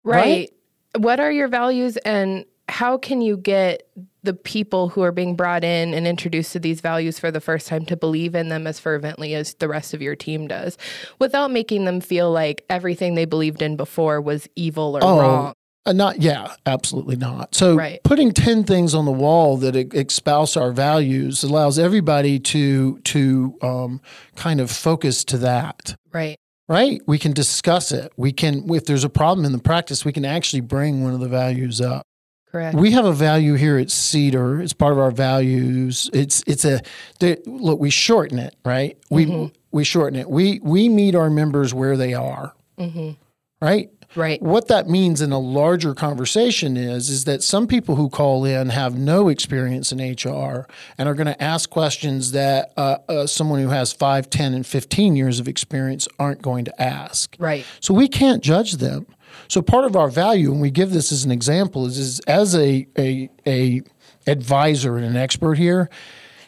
Right. 0.02 0.20
Right? 0.20 0.52
What 0.98 1.20
are 1.20 1.30
your 1.32 1.48
values 1.48 1.96
and 1.98 2.44
how 2.68 2.98
can 2.98 3.20
you 3.20 3.36
get 3.38 3.88
the 4.24 4.34
people 4.34 4.88
who 4.90 5.00
are 5.02 5.12
being 5.12 5.36
brought 5.36 5.64
in 5.64 5.94
and 5.94 6.06
introduced 6.06 6.52
to 6.52 6.58
these 6.58 6.80
values 6.82 7.18
for 7.18 7.30
the 7.30 7.40
first 7.40 7.66
time 7.66 7.86
to 7.86 7.96
believe 7.96 8.34
in 8.34 8.48
them 8.48 8.66
as 8.66 8.78
fervently 8.78 9.34
as 9.34 9.54
the 9.54 9.68
rest 9.68 9.94
of 9.94 10.02
your 10.02 10.14
team 10.16 10.46
does 10.48 10.76
without 11.18 11.50
making 11.50 11.84
them 11.86 12.00
feel 12.00 12.30
like 12.30 12.64
everything 12.68 13.14
they 13.14 13.24
believed 13.24 13.62
in 13.62 13.76
before 13.76 14.20
was 14.20 14.46
evil 14.54 14.98
or 14.98 15.00
wrong? 15.00 15.52
Uh, 15.86 15.92
not, 15.92 16.20
yeah, 16.20 16.52
absolutely 16.66 17.16
not. 17.16 17.54
So 17.54 17.74
Right. 17.74 18.02
putting 18.02 18.32
10 18.32 18.64
things 18.64 18.94
on 18.94 19.06
the 19.06 19.12
wall 19.12 19.56
that 19.58 19.74
e- 19.74 19.88
espouse 19.98 20.54
our 20.54 20.72
values 20.72 21.42
allows 21.42 21.78
everybody 21.78 22.38
to, 22.40 22.98
to 22.98 23.54
um, 23.62 24.00
kind 24.36 24.60
of 24.60 24.70
focus 24.70 25.24
to 25.26 25.38
that. 25.38 25.94
Right. 26.12 26.36
Right? 26.68 27.00
We 27.06 27.18
can 27.18 27.32
discuss 27.32 27.92
it. 27.92 28.12
We 28.16 28.30
can, 28.30 28.70
if 28.74 28.84
there's 28.84 29.04
a 29.04 29.08
problem 29.08 29.46
in 29.46 29.52
the 29.52 29.58
practice, 29.58 30.04
we 30.04 30.12
can 30.12 30.26
actually 30.26 30.60
bring 30.60 31.02
one 31.02 31.14
of 31.14 31.20
the 31.20 31.28
values 31.28 31.80
up. 31.80 32.02
Correct. 32.50 32.76
We 32.76 32.92
have 32.92 33.04
a 33.04 33.12
value 33.12 33.54
here 33.54 33.78
at 33.78 33.88
CEDR. 33.88 34.62
It's 34.62 34.72
part 34.72 34.92
of 34.92 34.98
our 34.98 35.10
values. 35.10 36.08
It's 36.14 36.42
it's 36.46 36.64
a 36.64 36.80
the, 37.20 37.38
look. 37.46 37.78
We 37.78 37.90
shorten 37.90 38.38
it, 38.38 38.56
right? 38.64 38.96
We 39.10 39.26
mm-hmm. 39.26 39.54
we 39.70 39.84
shorten 39.84 40.18
it. 40.18 40.30
We 40.30 40.58
we 40.62 40.88
meet 40.88 41.14
our 41.14 41.28
members 41.28 41.74
where 41.74 41.98
they 41.98 42.14
are, 42.14 42.54
mm-hmm. 42.78 43.10
right? 43.60 43.90
Right. 44.14 44.40
What 44.42 44.68
that 44.68 44.88
means 44.88 45.20
in 45.20 45.32
a 45.32 45.38
larger 45.38 45.94
conversation 45.94 46.76
is 46.76 47.08
is 47.08 47.24
that 47.24 47.42
some 47.42 47.66
people 47.66 47.96
who 47.96 48.08
call 48.08 48.44
in 48.44 48.70
have 48.70 48.98
no 48.98 49.28
experience 49.28 49.92
in 49.92 49.98
HR 49.98 50.66
and 50.96 51.08
are 51.08 51.14
going 51.14 51.26
to 51.26 51.42
ask 51.42 51.70
questions 51.70 52.32
that 52.32 52.72
uh, 52.76 52.98
uh, 53.08 53.26
someone 53.26 53.60
who 53.60 53.68
has 53.68 53.92
5, 53.92 54.30
10, 54.30 54.54
and 54.54 54.66
15 54.66 55.16
years 55.16 55.40
of 55.40 55.48
experience 55.48 56.08
aren't 56.18 56.42
going 56.42 56.64
to 56.64 56.82
ask. 56.82 57.36
Right. 57.38 57.64
So 57.80 57.94
we 57.94 58.08
can't 58.08 58.42
judge 58.42 58.74
them. 58.74 59.06
So 59.48 59.62
part 59.62 59.84
of 59.84 59.96
our 59.96 60.08
value, 60.08 60.52
and 60.52 60.60
we 60.60 60.70
give 60.70 60.90
this 60.90 61.12
as 61.12 61.24
an 61.24 61.30
example, 61.30 61.86
is, 61.86 61.98
is 61.98 62.20
as 62.20 62.54
a, 62.54 62.86
a, 62.98 63.30
a 63.46 63.82
advisor 64.26 64.96
and 64.96 65.06
an 65.06 65.16
expert 65.16 65.58
here, 65.58 65.88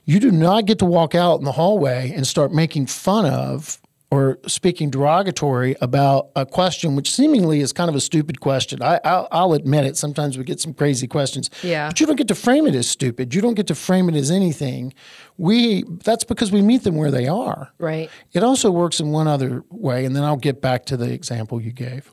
you 0.04 0.18
do 0.18 0.30
not 0.30 0.66
get 0.66 0.78
to 0.80 0.86
walk 0.86 1.14
out 1.14 1.38
in 1.38 1.44
the 1.44 1.52
hallway 1.52 2.12
and 2.12 2.26
start 2.26 2.52
making 2.52 2.86
fun 2.86 3.26
of 3.26 3.80
or 4.10 4.38
speaking 4.46 4.90
derogatory 4.90 5.76
about 5.80 6.30
a 6.34 6.44
question 6.44 6.96
which 6.96 7.12
seemingly 7.12 7.60
is 7.60 7.72
kind 7.72 7.88
of 7.88 7.94
a 7.94 8.00
stupid 8.00 8.40
question. 8.40 8.82
I, 8.82 8.98
I'll, 9.04 9.28
I'll 9.30 9.52
admit 9.52 9.84
it. 9.84 9.96
Sometimes 9.96 10.36
we 10.36 10.42
get 10.42 10.60
some 10.60 10.74
crazy 10.74 11.06
questions. 11.06 11.48
Yeah. 11.62 11.88
But 11.88 12.00
you 12.00 12.06
don't 12.06 12.16
get 12.16 12.28
to 12.28 12.34
frame 12.34 12.66
it 12.66 12.74
as 12.74 12.88
stupid. 12.88 13.34
You 13.34 13.40
don't 13.40 13.54
get 13.54 13.68
to 13.68 13.74
frame 13.74 14.08
it 14.08 14.16
as 14.16 14.30
anything. 14.30 14.92
We 15.38 15.84
that's 16.04 16.24
because 16.24 16.50
we 16.50 16.60
meet 16.60 16.82
them 16.82 16.96
where 16.96 17.10
they 17.10 17.28
are. 17.28 17.72
Right. 17.78 18.10
It 18.32 18.42
also 18.42 18.70
works 18.70 19.00
in 19.00 19.10
one 19.10 19.28
other 19.28 19.64
way, 19.70 20.04
and 20.04 20.14
then 20.14 20.24
I'll 20.24 20.36
get 20.36 20.60
back 20.60 20.86
to 20.86 20.96
the 20.96 21.12
example 21.12 21.60
you 21.60 21.72
gave. 21.72 22.12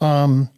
Um, 0.00 0.50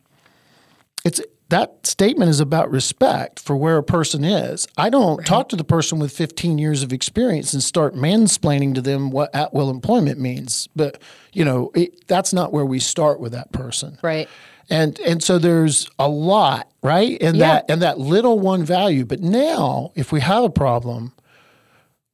it's 1.05 1.21
that 1.51 1.87
statement 1.87 2.31
is 2.31 2.41
about 2.41 2.71
respect 2.71 3.39
for 3.39 3.55
where 3.57 3.77
a 3.77 3.83
person 3.83 4.25
is. 4.25 4.67
I 4.77 4.89
don't 4.89 5.25
talk 5.27 5.49
to 5.51 5.57
the 5.57 5.65
person 5.65 5.99
with 5.99 6.13
15 6.13 6.59
years 6.59 6.83
of 6.83 6.93
experience 6.93 7.53
and 7.53 7.63
start 7.63 7.95
mansplaining 7.95 8.75
to 8.77 8.81
them 8.81 9.11
what 9.11 9.35
at 9.35 9.53
will 9.53 9.69
employment 9.71 10.19
means. 10.19 10.69
But 10.75 11.01
you 11.33 11.45
know, 11.45 11.71
it, 11.75 12.07
that's 12.07 12.33
not 12.33 12.53
where 12.53 12.65
we 12.65 12.79
start 12.79 13.21
with 13.21 13.33
that 13.33 13.53
person. 13.53 13.99
Right. 14.03 14.29
And 14.69 14.99
and 15.01 15.23
so 15.23 15.39
there's 15.39 15.89
a 15.99 16.09
lot, 16.09 16.71
right? 16.83 17.21
And 17.21 17.37
Yeah. 17.37 17.55
that 17.55 17.65
and 17.69 17.83
that 17.83 17.99
little 17.99 18.39
one 18.39 18.65
value. 18.65 19.05
But 19.05 19.21
now 19.21 19.91
if 19.95 20.13
we 20.13 20.21
have 20.21 20.45
a 20.45 20.51
problem, 20.51 21.13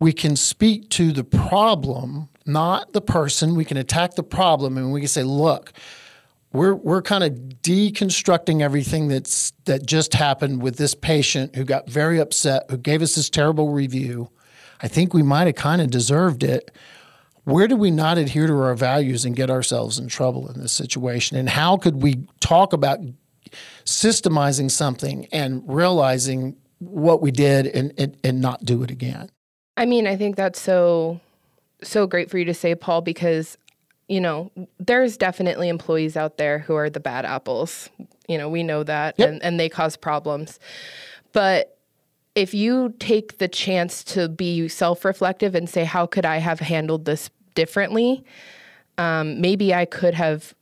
we 0.01 0.13
can 0.13 0.37
speak 0.37 0.89
to 0.91 1.13
the 1.13 1.25
problem, 1.25 2.29
not 2.47 2.93
the 2.95 3.01
person. 3.03 3.55
We 3.55 3.65
can 3.65 3.77
attack 3.77 4.15
the 4.15 4.23
problem 4.23 4.77
and 4.79 4.93
we 4.93 5.01
can 5.01 5.09
say, 5.09 5.23
look, 5.23 5.73
we're 6.57 6.75
we're 6.75 7.03
kind 7.03 7.23
of 7.23 7.33
deconstructing 7.63 8.63
everything 8.63 9.09
that's 9.09 9.53
that 9.65 9.87
just 9.87 10.15
happened 10.15 10.63
with 10.63 10.77
this 10.77 10.95
patient 10.95 11.55
who 11.55 11.65
got 11.65 11.89
very 11.89 12.19
upset, 12.19 12.65
who 12.71 12.77
gave 12.77 13.03
us 13.03 13.15
this 13.15 13.31
terrible 13.31 13.71
review. 13.71 14.31
I 14.81 14.89
think 14.89 15.15
we 15.15 15.23
might 15.23 15.47
have 15.47 15.57
kind 15.57 15.81
of 15.81 15.91
deserved 15.91 16.43
it. 16.43 16.71
Where 17.45 17.69
do 17.69 17.77
we 17.77 17.91
not 17.91 18.19
adhere 18.19 18.47
to 18.47 18.55
our 18.55 18.75
values 18.75 19.25
and 19.25 19.37
get 19.37 19.51
ourselves 19.51 19.99
in 19.99 20.09
trouble 20.09 20.51
in 20.51 20.61
this 20.61 20.73
situation? 20.73 21.37
And 21.37 21.49
how 21.49 21.77
could 21.77 22.03
we 22.03 22.27
talk 22.41 22.73
about 22.73 22.99
systemizing 23.85 24.71
something 24.71 25.27
and 25.27 25.63
realizing 25.67 26.57
what 26.79 27.23
we 27.23 27.31
did 27.31 27.69
and, 27.69 27.93
and, 27.97 28.17
and 28.25 28.41
not 28.41 28.65
do 28.65 28.83
it 28.83 28.91
again? 28.91 29.31
I 29.77 29.87
mean, 29.87 30.07
I 30.07 30.17
think 30.17 30.37
that's 30.37 30.61
so 30.61 31.21
so 31.83 32.07
great 32.07 32.31
for 32.31 32.39
you 32.39 32.45
to 32.47 32.55
say, 32.55 32.75
Paul, 32.75 33.03
because 33.03 33.57
you 34.09 34.21
know 34.21 34.51
there's 34.79 35.17
definitely 35.17 35.69
employees 35.69 36.17
out 36.17 36.37
there 36.39 36.61
who 36.61 36.75
are 36.75 36.91
the 36.91 37.01
bad 37.01 37.25
apples. 37.25 37.89
You 38.29 38.39
know, 38.39 38.49
we 38.49 38.63
know 38.63 38.83
that, 38.85 39.15
Yep. 39.19 39.29
and 39.29 39.43
and 39.43 39.61
they 39.61 39.69
cause 39.69 39.97
problems. 39.97 40.59
But 41.33 41.79
if 42.35 42.53
you 42.55 42.95
take 42.99 43.39
the 43.39 43.49
chance 43.49 44.05
to 44.05 44.29
be 44.29 44.69
self-reflective 44.69 45.55
and 45.55 45.69
say, 45.69 45.85
"How 45.85 46.07
could 46.07 46.27
I 46.27 46.39
have 46.39 46.61
handled 46.61 47.05
this 47.05 47.31
differently?" 47.55 48.25
Um, 48.99 49.41
maybe 49.41 49.75
I 49.75 49.85
could 49.85 50.15
have 50.15 50.55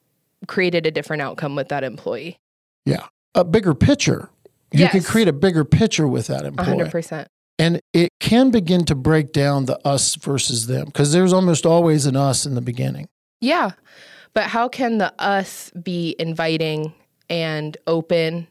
created 0.47 0.87
a 0.87 0.91
different 0.91 1.23
outcome 1.23 1.55
with 1.57 1.69
that 1.69 1.85
employee. 1.85 2.37
Yeah. 2.85 3.07
A 3.35 3.45
bigger 3.45 3.75
picture. 3.75 4.29
You 4.73 4.89
can 4.89 5.03
create 5.03 5.29
a 5.29 5.33
bigger 5.33 5.65
picture 5.65 6.09
with 6.09 6.27
that 6.27 6.45
employee. 6.45 6.79
100%. 6.79 7.27
And 7.59 7.81
it 7.93 8.11
can 8.19 8.51
begin 8.51 8.85
to 8.87 8.97
break 8.97 9.33
down 9.33 9.67
the 9.67 9.79
us 9.87 10.17
versus 10.17 10.67
them 10.67 10.87
because 10.87 11.13
there's 11.13 11.33
almost 11.33 11.65
always 11.65 12.07
an 12.07 12.17
us 12.17 12.45
in 12.45 12.57
the 12.57 12.61
beginning. 12.61 13.07
Yeah. 13.45 13.73
But 14.33 14.45
how 14.45 14.69
can 14.69 14.99
the 14.99 15.13
us 15.19 15.71
be 15.71 16.17
inviting 16.19 16.93
and 17.31 17.77
open 17.87 18.47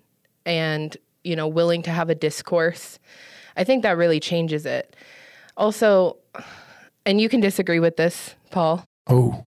and, 0.46 0.96
you 1.24 1.36
know, 1.36 1.48
willing 1.48 1.82
to 1.84 1.92
have 1.92 2.10
a 2.10 2.16
discourse? 2.16 3.00
I 3.58 3.64
think 3.64 3.84
that 3.84 3.98
really 3.98 4.20
changes 4.20 4.66
it. 4.66 4.96
Also, 5.58 6.18
and 7.06 7.20
you 7.20 7.30
can 7.30 7.42
disagree 7.42 7.80
with 7.80 7.98
this, 7.98 8.36
Paul, 8.50 8.86
Oh, 9.08 9.44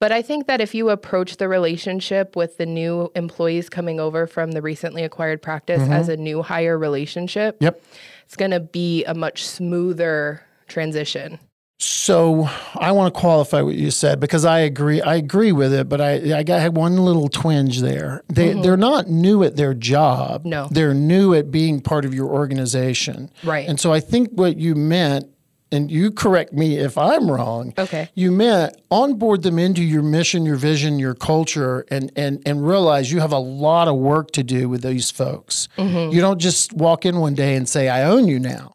but 0.00 0.12
I 0.12 0.22
think 0.22 0.46
that 0.46 0.62
if 0.62 0.74
you 0.74 0.88
approach 0.88 1.36
the 1.36 1.46
relationship 1.46 2.34
with 2.34 2.56
the 2.56 2.64
new 2.64 3.12
employees 3.14 3.68
coming 3.68 4.00
over 4.00 4.26
from 4.26 4.52
the 4.52 4.62
recently 4.62 5.04
acquired 5.04 5.42
practice 5.42 5.82
mm-hmm. 5.82 5.92
as 5.92 6.08
a 6.08 6.16
new 6.16 6.40
hire 6.40 6.78
relationship, 6.78 7.58
yep. 7.60 7.82
it's 8.24 8.34
going 8.34 8.50
to 8.50 8.60
be 8.60 9.04
a 9.04 9.14
much 9.14 9.46
smoother 9.46 10.42
transition. 10.68 11.38
So 11.82 12.46
I 12.74 12.92
want 12.92 13.14
to 13.14 13.18
qualify 13.18 13.62
what 13.62 13.74
you 13.74 13.90
said 13.90 14.20
because 14.20 14.44
I 14.44 14.60
agree. 14.60 15.00
I 15.00 15.14
agree 15.14 15.52
with 15.52 15.72
it, 15.72 15.88
but 15.88 16.00
I 16.00 16.38
I 16.38 16.42
got 16.42 16.60
had 16.60 16.76
one 16.76 16.96
little 16.96 17.28
twinge 17.28 17.80
there. 17.80 18.22
They 18.28 18.52
they're 18.52 18.76
not 18.76 19.08
new 19.08 19.42
at 19.44 19.56
their 19.56 19.72
job. 19.72 20.44
No. 20.44 20.68
they're 20.70 20.92
new 20.94 21.32
at 21.34 21.50
being 21.50 21.80
part 21.80 22.04
of 22.04 22.14
your 22.14 22.28
organization. 22.28 23.30
Right. 23.42 23.66
And 23.66 23.80
so 23.80 23.92
I 23.92 24.00
think 24.00 24.28
what 24.32 24.58
you 24.58 24.74
meant, 24.74 25.26
and 25.72 25.90
you 25.90 26.10
correct 26.10 26.52
me 26.52 26.76
if 26.76 26.98
I'm 26.98 27.30
wrong. 27.30 27.72
Okay. 27.78 28.10
You 28.14 28.30
meant 28.30 28.76
onboard 28.90 29.42
them 29.42 29.58
into 29.58 29.82
your 29.82 30.02
mission, 30.02 30.44
your 30.44 30.56
vision, 30.56 30.98
your 30.98 31.14
culture, 31.14 31.86
and 31.90 32.12
and 32.14 32.42
and 32.44 32.66
realize 32.66 33.10
you 33.10 33.20
have 33.20 33.32
a 33.32 33.38
lot 33.38 33.88
of 33.88 33.96
work 33.96 34.32
to 34.32 34.42
do 34.42 34.68
with 34.68 34.82
these 34.82 35.10
folks. 35.10 35.68
Mm-hmm. 35.78 36.12
You 36.12 36.20
don't 36.20 36.40
just 36.40 36.74
walk 36.74 37.06
in 37.06 37.20
one 37.20 37.34
day 37.34 37.56
and 37.56 37.66
say, 37.66 37.88
"I 37.88 38.02
own 38.04 38.28
you 38.28 38.38
now." 38.38 38.74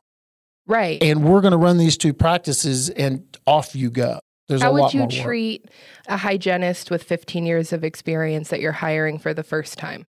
Right. 0.68 1.02
and 1.04 1.24
we're 1.24 1.42
going 1.42 1.52
to 1.52 1.58
run 1.58 1.78
these 1.78 1.98
two 1.98 2.14
practices 2.14 2.90
and 2.90 3.24
off 3.46 3.76
you 3.76 3.90
go. 3.92 4.20
There's 4.48 4.62
How 4.62 4.72
a 4.72 4.74
lot 4.74 4.94
would 4.94 4.94
you 4.94 5.08
treat 5.22 5.70
a 6.08 6.18
hygienist 6.18 6.92
with 6.92 7.04
15 7.04 7.46
years 7.46 7.74
of 7.74 7.84
experience 7.84 8.50
that 8.50 8.60
you're 8.62 8.72
hiring 8.72 9.18
for 9.20 9.34
the 9.34 9.44
first 9.44 9.78
time? 9.78 10.06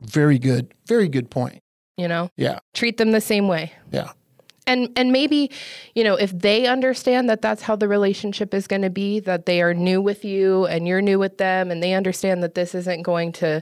Very 0.00 0.38
good. 0.38 0.72
Very 0.86 1.08
good 1.08 1.30
point. 1.30 1.60
You 1.96 2.08
know, 2.08 2.30
Yeah. 2.36 2.60
treat 2.74 2.96
them 2.96 3.10
the 3.12 3.20
same 3.20 3.46
way. 3.48 3.72
Yeah. 3.92 4.10
And 4.66 4.90
and 4.94 5.10
maybe, 5.10 5.50
you 5.94 6.04
know, 6.04 6.14
if 6.14 6.30
they 6.38 6.66
understand 6.66 7.28
that 7.28 7.42
that's 7.42 7.62
how 7.62 7.74
the 7.74 7.88
relationship 7.88 8.54
is 8.54 8.66
going 8.68 8.82
to 8.82 8.90
be, 8.90 9.18
that 9.20 9.46
they 9.46 9.60
are 9.62 9.74
new 9.74 10.00
with 10.00 10.24
you 10.24 10.66
and 10.66 10.86
you're 10.86 11.02
new 11.02 11.18
with 11.18 11.38
them 11.38 11.70
and 11.70 11.82
they 11.82 11.92
understand 11.94 12.42
that 12.44 12.54
this 12.54 12.74
isn't 12.74 13.02
going 13.02 13.32
to 13.32 13.60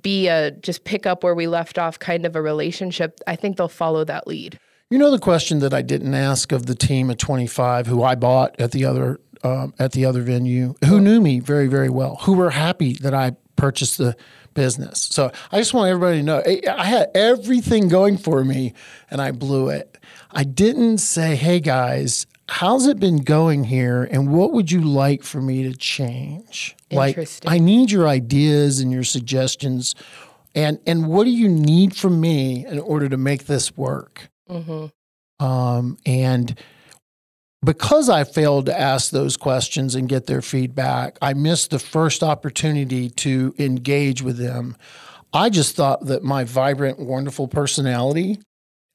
be 0.00 0.28
a 0.28 0.52
just 0.52 0.84
pick 0.84 1.04
up 1.04 1.22
where 1.22 1.34
we 1.34 1.46
left 1.46 1.78
off 1.78 1.98
kind 1.98 2.24
of 2.24 2.34
a 2.36 2.40
relationship, 2.42 3.20
I 3.26 3.36
think 3.36 3.56
they'll 3.58 3.68
follow 3.68 4.04
that 4.04 4.26
lead. 4.26 4.58
You 4.90 4.98
know 4.98 5.12
the 5.12 5.20
question 5.20 5.60
that 5.60 5.72
I 5.72 5.82
didn't 5.82 6.14
ask 6.14 6.50
of 6.50 6.66
the 6.66 6.74
team 6.74 7.12
at 7.12 7.18
25 7.20 7.86
who 7.86 8.02
I 8.02 8.16
bought 8.16 8.58
at 8.58 8.72
the 8.72 8.84
other 8.86 9.20
um, 9.44 9.72
at 9.78 9.92
the 9.92 10.04
other 10.04 10.20
venue, 10.20 10.74
who 10.84 11.00
knew 11.00 11.20
me 11.20 11.38
very 11.38 11.68
very 11.68 11.88
well, 11.88 12.16
who 12.22 12.32
were 12.32 12.50
happy 12.50 12.94
that 12.94 13.14
I 13.14 13.36
purchased 13.54 13.98
the 13.98 14.16
business. 14.52 15.00
So 15.00 15.30
I 15.52 15.58
just 15.58 15.72
want 15.72 15.90
everybody 15.90 16.18
to 16.18 16.22
know 16.24 16.42
I 16.44 16.60
I 16.68 16.86
had 16.86 17.08
everything 17.14 17.86
going 17.86 18.18
for 18.18 18.44
me 18.44 18.74
and 19.12 19.22
I 19.22 19.30
blew 19.30 19.68
it. 19.68 19.96
I 20.32 20.42
didn't 20.42 20.98
say, 20.98 21.36
"Hey 21.36 21.60
guys, 21.60 22.26
how's 22.48 22.88
it 22.88 22.98
been 22.98 23.18
going 23.18 23.62
here 23.62 24.08
and 24.10 24.32
what 24.32 24.52
would 24.52 24.72
you 24.72 24.80
like 24.80 25.22
for 25.22 25.40
me 25.40 25.62
to 25.62 25.72
change?" 25.72 26.76
Like 26.90 27.16
I 27.46 27.58
need 27.58 27.92
your 27.92 28.08
ideas 28.08 28.80
and 28.80 28.90
your 28.90 29.04
suggestions 29.04 29.94
and 30.52 30.80
and 30.84 31.06
what 31.06 31.26
do 31.26 31.30
you 31.30 31.48
need 31.48 31.94
from 31.94 32.20
me 32.20 32.66
in 32.66 32.80
order 32.80 33.08
to 33.08 33.16
make 33.16 33.46
this 33.46 33.76
work? 33.76 34.30
Um, 35.38 35.96
and 36.04 36.58
because 37.64 38.08
I 38.08 38.24
failed 38.24 38.66
to 38.66 38.78
ask 38.78 39.10
those 39.10 39.36
questions 39.36 39.94
and 39.94 40.08
get 40.08 40.26
their 40.26 40.42
feedback, 40.42 41.18
I 41.20 41.34
missed 41.34 41.70
the 41.70 41.78
first 41.78 42.22
opportunity 42.22 43.10
to 43.10 43.54
engage 43.58 44.22
with 44.22 44.38
them. 44.38 44.76
I 45.32 45.50
just 45.50 45.76
thought 45.76 46.06
that 46.06 46.22
my 46.22 46.44
vibrant, 46.44 46.98
wonderful 46.98 47.48
personality, 47.48 48.40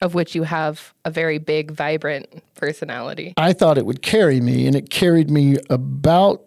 Of 0.02 0.14
which 0.14 0.34
you 0.34 0.42
have 0.42 0.92
a 1.04 1.10
very 1.10 1.38
big, 1.38 1.70
vibrant 1.70 2.26
personality. 2.54 3.32
I 3.36 3.52
thought 3.52 3.78
it 3.78 3.86
would 3.86 4.02
carry 4.02 4.40
me, 4.40 4.66
and 4.66 4.76
it 4.76 4.90
carried 4.90 5.30
me 5.30 5.56
about 5.70 6.42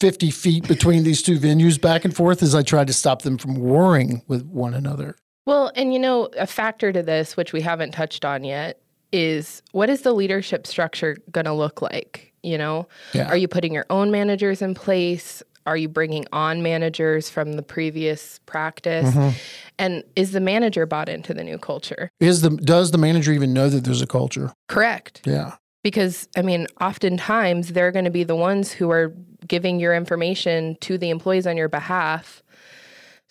50 0.00 0.30
feet 0.30 0.66
between 0.66 1.04
these 1.04 1.22
two 1.22 1.38
venues 1.38 1.80
back 1.80 2.04
and 2.04 2.14
forth 2.14 2.42
as 2.42 2.54
I 2.54 2.62
tried 2.62 2.86
to 2.86 2.92
stop 2.92 3.22
them 3.22 3.36
from 3.36 3.56
warring 3.56 4.22
with 4.26 4.46
one 4.46 4.74
another. 4.74 5.16
Well, 5.46 5.70
and 5.74 5.92
you 5.92 5.98
know, 5.98 6.24
a 6.38 6.46
factor 6.46 6.92
to 6.92 7.02
this, 7.02 7.36
which 7.36 7.52
we 7.52 7.60
haven't 7.60 7.92
touched 7.92 8.24
on 8.24 8.44
yet, 8.44 8.80
is 9.12 9.62
what 9.72 9.90
is 9.90 10.02
the 10.02 10.12
leadership 10.12 10.66
structure 10.66 11.16
going 11.30 11.44
to 11.46 11.52
look 11.52 11.82
like? 11.82 12.32
You 12.42 12.58
know, 12.58 12.88
Yeah. 13.12 13.28
are 13.28 13.36
you 13.36 13.48
putting 13.48 13.72
your 13.72 13.86
own 13.90 14.10
managers 14.10 14.60
in 14.62 14.74
place? 14.74 15.42
Are 15.66 15.76
you 15.78 15.88
bringing 15.88 16.26
on 16.32 16.62
managers 16.62 17.30
from 17.30 17.54
the 17.54 17.62
previous 17.62 18.38
practice? 18.44 19.08
Mm-hmm. 19.14 19.36
And 19.78 20.04
is 20.14 20.32
the 20.32 20.40
manager 20.40 20.84
bought 20.84 21.08
into 21.08 21.32
the 21.32 21.42
new 21.42 21.56
culture? 21.56 22.10
Is 22.20 22.42
the 22.42 22.50
does 22.50 22.90
the 22.90 22.98
manager 22.98 23.32
even 23.32 23.54
know 23.54 23.68
that 23.70 23.84
there's 23.84 24.02
a 24.02 24.06
culture? 24.06 24.52
Correct. 24.68 25.22
Yeah. 25.24 25.54
Because, 25.82 26.28
I 26.36 26.42
mean, 26.42 26.66
oftentimes 26.80 27.72
they're 27.72 27.92
going 27.92 28.04
to 28.06 28.10
be 28.10 28.24
the 28.24 28.36
ones 28.36 28.72
who 28.72 28.90
are 28.90 29.14
giving 29.46 29.78
your 29.80 29.94
information 29.94 30.76
to 30.80 30.96
the 30.98 31.10
employees 31.10 31.46
on 31.46 31.56
your 31.56 31.68
behalf. 31.68 32.42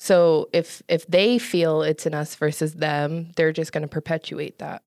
So 0.03 0.49
if 0.51 0.83
if 0.89 1.07
they 1.07 1.39
feel 1.39 1.81
it's 1.81 2.05
an 2.05 2.13
us 2.13 2.35
versus 2.35 2.73
them, 2.73 3.31
they're 3.37 3.53
just 3.53 3.71
going 3.71 3.83
to 3.83 3.87
perpetuate 3.87 4.59
that. 4.59 4.83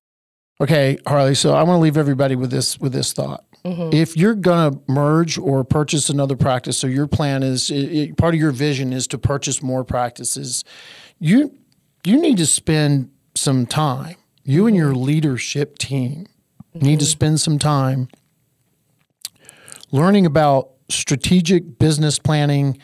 Okay, 0.61 0.99
Harley. 1.07 1.33
So 1.33 1.55
I 1.55 1.63
want 1.63 1.77
to 1.77 1.81
leave 1.81 1.97
everybody 1.97 2.35
with 2.35 2.51
this 2.51 2.77
with 2.77 2.93
this 2.93 3.13
thought. 3.13 3.43
Mm-hmm. 3.65 3.95
If 3.95 4.15
you're 4.15 4.35
going 4.35 4.71
to 4.71 4.79
merge 4.87 5.39
or 5.39 5.63
purchase 5.63 6.11
another 6.11 6.35
practice, 6.35 6.77
so 6.77 6.85
your 6.85 7.07
plan 7.07 7.41
is 7.41 7.71
i 7.71 7.75
i 7.77 8.13
part 8.15 8.35
of 8.35 8.39
your 8.39 8.51
vision 8.51 8.93
is 8.93 9.07
to 9.07 9.17
purchase 9.17 9.63
more 9.63 9.83
practices. 9.83 10.63
You 11.17 11.51
you 12.03 12.21
need 12.21 12.37
to 12.37 12.45
spend 12.45 13.09
some 13.33 13.65
time. 13.65 14.17
You 14.43 14.67
and 14.67 14.75
your 14.75 14.91
mm-hmm. 14.91 15.01
leadership 15.01 15.79
team 15.79 16.27
mm-hmm. 16.75 16.85
need 16.85 16.99
to 16.99 17.07
spend 17.07 17.41
some 17.41 17.57
time 17.57 18.07
learning 19.91 20.27
about 20.27 20.73
strategic 20.89 21.79
business 21.79 22.19
planning 22.19 22.77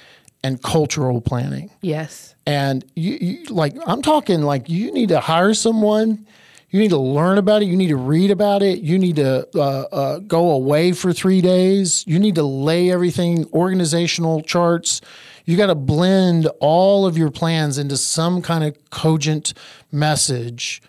and 0.43 0.61
cultural 0.61 1.21
planning. 1.21 1.69
Yes. 1.81 2.35
and 2.45 2.83
you, 2.95 3.13
you 3.21 3.43
like 3.45 3.73
i'm 3.87 4.01
talking 4.01 4.41
like 4.41 4.67
you 4.69 4.91
need 4.91 5.09
to 5.09 5.19
hire 5.19 5.53
someone. 5.53 6.27
You 6.69 6.79
need 6.79 6.89
to 6.89 6.97
learn 6.97 7.37
about 7.37 7.61
it. 7.61 7.65
You 7.65 7.77
need 7.77 7.89
to 7.89 7.95
read 7.97 8.31
about 8.31 8.63
it. 8.63 8.79
You 8.79 8.97
need 8.97 9.17
to 9.17 9.47
uh, 9.53 9.59
uh, 9.91 10.19
go 10.19 10.49
away 10.49 10.91
for 10.91 11.13
three 11.13 11.39
days. 11.39 12.03
You 12.07 12.17
need 12.17 12.33
to 12.33 12.43
lay 12.43 12.89
everything 12.89 13.45
organizational 13.53 14.41
charts. 14.41 14.99
You 15.45 15.55
got 15.55 15.67
to 15.67 15.75
blend 15.75 16.47
all 16.59 17.05
of 17.05 17.15
your 17.15 17.29
plans 17.29 17.77
into 17.77 17.95
some 17.95 18.41
kind 18.41 18.63
of 18.63 18.89
cogent 18.89 19.53
message 19.91 20.81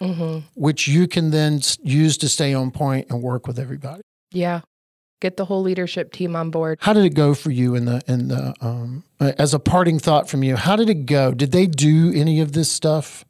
which 0.54 0.88
you 0.88 1.06
can 1.06 1.30
then 1.30 1.60
use 1.82 2.16
to 2.18 2.28
stay 2.30 2.54
on 2.54 2.70
point 2.70 3.06
and 3.10 3.22
work 3.22 3.46
with 3.46 3.58
everybody. 3.58 4.00
Yeah. 4.32 4.62
Get 5.24 5.38
the 5.38 5.46
whole 5.46 5.62
leadership 5.62 6.12
team 6.12 6.36
on 6.36 6.50
board. 6.50 6.76
how 6.82 6.92
did 6.92 7.06
it 7.06 7.14
go 7.14 7.32
for 7.32 7.50
you 7.50 7.74
in 7.74 7.86
the 7.86 8.02
in 8.06 8.28
the 8.28 8.52
um, 8.60 9.04
as 9.18 9.54
a 9.54 9.58
parting 9.58 9.98
thought 9.98 10.28
from 10.28 10.42
you 10.42 10.54
how 10.54 10.76
did 10.76 10.90
it 10.90 11.06
go 11.06 11.32
did 11.32 11.50
they 11.50 11.64
do 11.66 12.12
any 12.14 12.42
of 12.42 12.52
this 12.52 12.70
stuff 12.70 13.24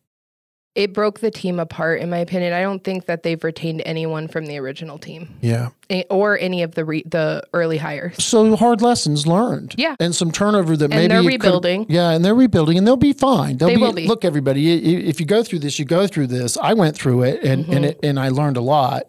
It 0.75 0.93
broke 0.93 1.21
the 1.21 1.31
team 1.31 1.61
apart, 1.61 2.01
in 2.01 2.11
my 2.11 2.19
opinion. 2.19 2.53
I 2.53 2.63
don't 2.63 2.83
think 2.83 3.07
that 3.07 3.23
they've 3.23 3.45
retained 3.45 3.81
anyone 3.87 4.27
from 4.27 4.47
the 4.47 4.59
original 4.59 4.99
team 4.99 5.29
yeah 5.41 5.69
or 6.11 6.37
any 6.37 6.65
of 6.65 6.75
the 6.75 6.85
re- 6.85 7.05
the 7.07 7.45
early 7.53 7.79
hires. 7.79 8.17
so 8.25 8.57
hard 8.57 8.83
lessons 8.83 9.25
learned. 9.25 9.77
Yeah. 9.79 9.95
and 10.01 10.13
some 10.13 10.33
turnover 10.33 10.77
that 10.77 10.89
maybe 10.89 11.07
they're 11.07 11.23
rebuilding. 11.23 11.87
Yeah, 11.89 12.11
and 12.11 12.25
they're 12.25 12.35
rebuilding, 12.35 12.77
and 12.77 12.85
they'll 12.85 12.97
be 12.97 13.13
fine. 13.13 13.59
They'll 13.59 13.69
They 13.69 13.77
be, 13.77 13.83
will 13.83 13.93
be. 13.93 14.09
Look, 14.09 14.25
everybody, 14.25 14.63
if 15.09 15.21
you 15.21 15.27
go 15.27 15.45
through 15.45 15.61
this, 15.61 15.79
you 15.79 15.85
go 15.85 16.09
through 16.09 16.27
this. 16.27 16.57
I 16.57 16.73
went 16.75 16.97
through 16.97 17.23
it, 17.23 17.45
and 17.45 17.63
Mm-hmm. 17.65 17.73
and 17.77 17.85
it, 17.85 18.01
and 18.03 18.19
I 18.19 18.31
learned 18.31 18.57
a 18.57 18.63
lot. 18.77 19.05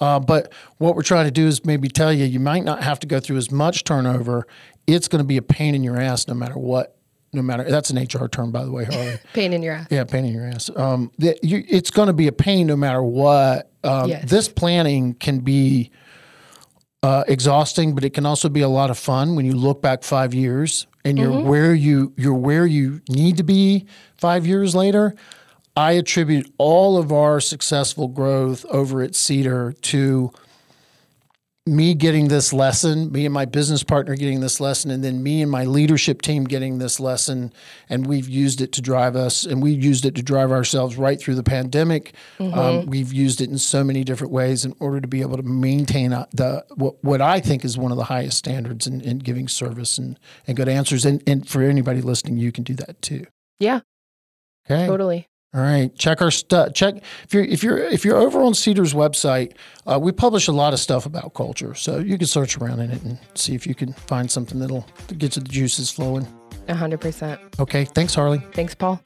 Uh, 0.00 0.20
but 0.20 0.52
what 0.78 0.94
we're 0.94 1.02
trying 1.02 1.24
to 1.26 1.30
do 1.30 1.46
is 1.46 1.64
maybe 1.64 1.88
tell 1.88 2.12
you 2.12 2.24
you 2.24 2.40
might 2.40 2.64
not 2.64 2.82
have 2.82 3.00
to 3.00 3.06
go 3.06 3.20
through 3.20 3.36
as 3.36 3.50
much 3.50 3.84
turnover. 3.84 4.46
It's 4.86 5.08
going 5.08 5.20
to 5.20 5.26
be 5.26 5.36
a 5.36 5.42
pain 5.42 5.74
in 5.74 5.82
your 5.82 5.98
ass 6.00 6.28
no 6.28 6.34
matter 6.34 6.58
what. 6.58 6.92
No 7.32 7.42
matter 7.42 7.64
that's 7.64 7.90
an 7.90 7.98
HR 7.98 8.28
term, 8.28 8.50
by 8.50 8.64
the 8.64 8.70
way, 8.70 8.84
Harley. 8.84 9.18
Pain 9.34 9.52
in 9.52 9.62
your 9.62 9.74
ass. 9.74 9.88
Yeah, 9.90 10.04
pain 10.04 10.24
in 10.24 10.32
your 10.32 10.46
ass. 10.46 10.70
Um, 10.74 11.10
the, 11.18 11.36
you, 11.42 11.64
it's 11.68 11.90
going 11.90 12.06
to 12.06 12.14
be 12.14 12.28
a 12.28 12.32
pain 12.32 12.66
no 12.66 12.76
matter 12.76 13.02
what. 13.02 13.70
Um, 13.84 14.08
Yes. 14.08 14.30
This 14.30 14.48
planning 14.48 15.12
can 15.14 15.40
be 15.40 15.90
uh, 17.02 17.24
exhausting, 17.28 17.94
but 17.94 18.04
it 18.04 18.10
can 18.14 18.24
also 18.24 18.48
be 18.48 18.62
a 18.62 18.68
lot 18.68 18.90
of 18.90 18.96
fun 18.96 19.36
when 19.36 19.44
you 19.44 19.52
look 19.52 19.82
back 19.82 20.02
five 20.02 20.32
years 20.32 20.86
and 21.04 21.18
you're 21.18 21.42
where 21.42 21.74
you 21.74 22.12
you're 22.16 22.32
where 22.34 22.64
you 22.66 23.00
need 23.08 23.36
to 23.36 23.44
be 23.44 23.86
five 24.16 24.46
years 24.46 24.74
later. 24.74 25.14
I 25.76 25.92
attribute 25.92 26.50
all 26.58 26.96
of 26.96 27.12
our 27.12 27.40
successful 27.40 28.08
growth 28.08 28.64
over 28.66 29.02
at 29.02 29.12
CEDR 29.12 29.78
to 29.82 30.32
me 31.66 31.94
getting 31.94 32.28
this 32.28 32.52
lesson, 32.52 33.10
me 33.10 33.26
and 33.26 33.34
my 33.34 33.44
business 33.44 33.82
partner 33.82 34.14
getting 34.14 34.38
this 34.38 34.60
lesson, 34.60 34.90
and 34.90 35.02
then 35.02 35.20
me 35.20 35.42
and 35.42 35.50
my 35.50 35.64
leadership 35.64 36.22
team 36.22 36.44
getting 36.44 36.78
this 36.78 37.00
lesson, 37.00 37.52
and 37.88 38.06
we've 38.06 38.28
used 38.28 38.60
it 38.60 38.70
to 38.72 38.80
drive 38.80 39.16
us, 39.16 39.44
and 39.44 39.60
we've 39.60 39.82
used 39.82 40.04
it 40.06 40.14
to 40.14 40.22
drive 40.22 40.52
ourselves 40.52 40.96
right 40.96 41.20
through 41.20 41.34
the 41.34 41.42
pandemic. 41.42 42.14
Mm-hmm. 42.38 42.56
Um, 42.56 42.86
we've 42.86 43.12
used 43.12 43.40
it 43.40 43.50
in 43.50 43.58
so 43.58 43.82
many 43.82 44.04
different 44.04 44.32
ways 44.32 44.64
in 44.64 44.76
order 44.78 45.00
to 45.00 45.08
be 45.08 45.22
able 45.22 45.36
to 45.36 45.42
maintain 45.42 46.12
uh, 46.12 46.26
the 46.32 46.64
what, 46.76 47.02
what 47.02 47.20
I 47.20 47.40
think 47.40 47.64
is 47.64 47.76
one 47.76 47.90
of 47.90 47.98
the 47.98 48.04
highest 48.04 48.38
standards 48.38 48.86
in, 48.86 49.00
in 49.00 49.18
giving 49.18 49.48
service 49.48 49.98
and, 49.98 50.20
and 50.46 50.56
good 50.56 50.68
answers. 50.68 51.04
And, 51.04 51.20
and 51.26 51.48
for 51.48 51.62
anybody 51.62 52.00
listening, 52.00 52.36
you 52.36 52.52
can 52.52 52.62
do 52.62 52.74
that 52.74 53.02
too. 53.02 53.26
Yeah. 53.58 53.80
Okay. 54.70 54.86
Totally. 54.86 55.28
All 55.56 55.62
right, 55.62 55.96
check 55.96 56.20
our 56.20 56.30
stuff. 56.30 56.74
Check 56.74 56.96
if 57.24 57.32
you're 57.32 57.44
if 57.44 57.62
you're 57.62 57.78
if 57.78 58.04
you're 58.04 58.18
over 58.18 58.42
on 58.42 58.52
CEDR's 58.52 58.92
website, 58.92 59.54
uh, 59.86 59.98
we 59.98 60.12
publish 60.12 60.48
a 60.48 60.52
lot 60.52 60.74
of 60.74 60.78
stuff 60.78 61.06
about 61.06 61.32
culture, 61.32 61.74
so 61.74 61.98
you 61.98 62.18
can 62.18 62.26
search 62.26 62.58
around 62.58 62.80
in 62.80 62.90
it 62.90 63.02
and 63.04 63.18
see 63.34 63.54
if 63.54 63.66
you 63.66 63.74
can 63.74 63.94
find 63.94 64.30
something 64.30 64.58
that'll 64.58 64.86
get 65.16 65.32
the 65.32 65.40
juices 65.40 65.90
flowing. 65.90 66.28
hundred 66.68 67.00
percent. 67.00 67.40
Okay, 67.58 67.86
thanks, 67.86 68.14
Harley. 68.14 68.40
Thanks, 68.52 68.74
Paul. 68.74 69.00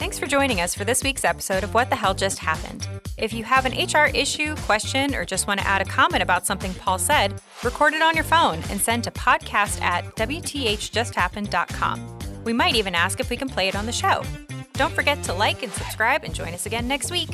Thanks 0.00 0.18
for 0.18 0.26
joining 0.26 0.60
us 0.60 0.74
for 0.74 0.84
this 0.84 1.04
week's 1.04 1.24
episode 1.24 1.62
of 1.62 1.74
What 1.74 1.90
the 1.90 1.96
Hell 1.96 2.14
Just 2.14 2.40
Happened. 2.40 2.88
If 3.16 3.32
you 3.32 3.44
have 3.44 3.66
an 3.66 3.72
HR 3.72 4.10
issue, 4.12 4.56
question, 4.56 5.14
or 5.14 5.24
just 5.24 5.46
want 5.46 5.60
to 5.60 5.66
add 5.66 5.80
a 5.80 5.84
comment 5.84 6.24
about 6.24 6.44
something 6.44 6.74
Paul 6.74 6.98
said, 6.98 7.40
record 7.62 7.94
it 7.94 8.02
on 8.02 8.16
your 8.16 8.24
phone 8.24 8.58
and 8.68 8.80
send 8.80 9.04
to 9.04 9.12
podcast 9.12 9.80
at 9.80 10.16
WTHJustHappened.com. 10.16 12.18
We 12.44 12.52
might 12.52 12.74
even 12.74 12.96
ask 12.96 13.20
if 13.20 13.30
we 13.30 13.36
can 13.36 13.48
play 13.48 13.68
it 13.68 13.76
on 13.76 13.86
the 13.86 13.92
show. 13.92 14.24
Don't 14.78 14.92
forget 14.92 15.24
to 15.24 15.34
like 15.34 15.64
and 15.64 15.72
subscribe 15.72 16.22
and 16.22 16.32
join 16.32 16.54
us 16.54 16.64
again 16.64 16.86
next 16.86 17.10
week. 17.10 17.28